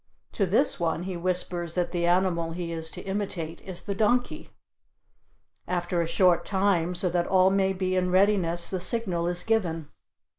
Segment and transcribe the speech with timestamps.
[0.31, 4.49] To this one he whispers that the animal he is to imitate is the donkey.
[5.67, 9.89] After a short time, so that all may be in readiness, the signal is given.